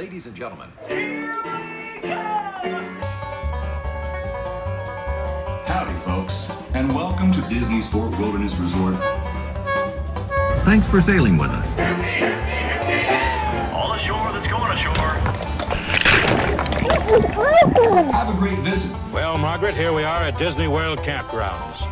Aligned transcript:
Ladies 0.00 0.24
and 0.24 0.34
gentlemen, 0.34 0.70
Howdy, 5.66 5.92
folks, 6.00 6.50
and 6.72 6.94
welcome 6.94 7.30
to 7.32 7.42
Disney's 7.50 7.86
Fort 7.86 8.18
Wilderness 8.18 8.56
Resort. 8.56 8.94
Thanks 10.64 10.88
for 10.88 11.02
sailing 11.02 11.36
with 11.36 11.50
us. 11.50 11.76
All 13.74 13.92
ashore 13.92 14.32
that's 14.32 14.46
going 14.46 14.72
ashore. 14.72 14.94
Have 18.10 18.34
a 18.34 18.38
great 18.38 18.58
visit. 18.60 18.96
Well, 19.12 19.36
Margaret, 19.36 19.74
here 19.74 19.92
we 19.92 20.02
are 20.02 20.22
at 20.22 20.38
Disney 20.38 20.66
World 20.66 21.00
Campgrounds. 21.00 21.86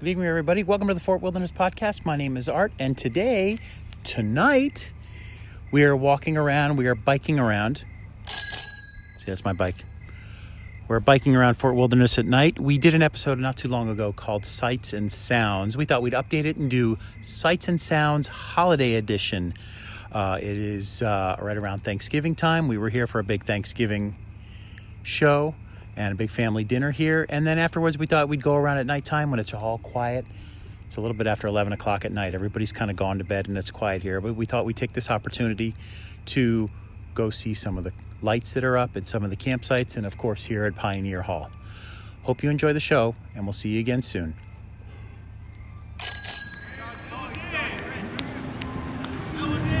Good 0.00 0.08
evening, 0.08 0.28
everybody. 0.28 0.62
Welcome 0.62 0.88
to 0.88 0.94
the 0.94 1.00
Fort 1.00 1.20
Wilderness 1.20 1.52
Podcast. 1.52 2.06
My 2.06 2.16
name 2.16 2.38
is 2.38 2.48
Art, 2.48 2.72
and 2.78 2.96
today, 2.96 3.58
tonight, 4.02 4.94
we 5.70 5.84
are 5.84 5.94
walking 5.94 6.38
around, 6.38 6.76
we 6.76 6.86
are 6.86 6.94
biking 6.94 7.38
around. 7.38 7.84
See, 8.24 9.26
that's 9.26 9.44
my 9.44 9.52
bike. 9.52 9.84
We're 10.88 11.00
biking 11.00 11.36
around 11.36 11.58
Fort 11.58 11.76
Wilderness 11.76 12.18
at 12.18 12.24
night. 12.24 12.58
We 12.58 12.78
did 12.78 12.94
an 12.94 13.02
episode 13.02 13.38
not 13.38 13.58
too 13.58 13.68
long 13.68 13.90
ago 13.90 14.10
called 14.10 14.46
Sights 14.46 14.94
and 14.94 15.12
Sounds. 15.12 15.76
We 15.76 15.84
thought 15.84 16.00
we'd 16.00 16.14
update 16.14 16.46
it 16.46 16.56
and 16.56 16.70
do 16.70 16.96
Sights 17.20 17.68
and 17.68 17.78
Sounds 17.78 18.26
Holiday 18.28 18.94
Edition. 18.94 19.52
Uh, 20.10 20.38
it 20.40 20.56
is 20.56 21.02
uh, 21.02 21.36
right 21.42 21.58
around 21.58 21.80
Thanksgiving 21.80 22.34
time. 22.34 22.68
We 22.68 22.78
were 22.78 22.88
here 22.88 23.06
for 23.06 23.18
a 23.18 23.24
big 23.24 23.44
Thanksgiving 23.44 24.16
show 25.02 25.54
and 26.00 26.12
a 26.12 26.16
big 26.16 26.30
family 26.30 26.64
dinner 26.64 26.90
here. 26.90 27.26
And 27.28 27.46
then 27.46 27.58
afterwards, 27.58 27.98
we 27.98 28.06
thought 28.06 28.28
we'd 28.28 28.42
go 28.42 28.56
around 28.56 28.78
at 28.78 28.86
nighttime 28.86 29.30
when 29.30 29.38
it's 29.38 29.52
all 29.52 29.78
quiet. 29.78 30.24
It's 30.86 30.96
a 30.96 31.00
little 31.00 31.16
bit 31.16 31.26
after 31.26 31.46
11 31.46 31.72
o'clock 31.74 32.04
at 32.04 32.12
night. 32.12 32.34
Everybody's 32.34 32.72
kind 32.72 32.90
of 32.90 32.96
gone 32.96 33.18
to 33.18 33.24
bed 33.24 33.48
and 33.48 33.58
it's 33.58 33.70
quiet 33.70 34.02
here. 34.02 34.20
But 34.20 34.34
we 34.34 34.46
thought 34.46 34.64
we'd 34.64 34.76
take 34.76 34.92
this 34.92 35.10
opportunity 35.10 35.74
to 36.26 36.70
go 37.14 37.28
see 37.28 37.52
some 37.52 37.76
of 37.76 37.84
the 37.84 37.92
lights 38.22 38.54
that 38.54 38.64
are 38.64 38.78
up 38.78 38.96
at 38.96 39.06
some 39.06 39.24
of 39.24 39.30
the 39.30 39.36
campsites 39.36 39.96
and, 39.96 40.06
of 40.06 40.16
course, 40.16 40.46
here 40.46 40.64
at 40.64 40.74
Pioneer 40.74 41.22
Hall. 41.22 41.50
Hope 42.22 42.42
you 42.42 42.50
enjoy 42.50 42.72
the 42.72 42.80
show, 42.80 43.14
and 43.34 43.44
we'll 43.44 43.52
see 43.52 43.70
you 43.70 43.80
again 43.80 44.02
soon. 44.02 44.34
Ooh, 49.38 49.80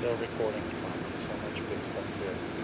Still 0.00 0.12
recording. 0.12 0.62
So 1.20 1.28
much 1.44 1.68
good 1.68 1.84
stuff 1.84 2.08
here. 2.24 2.59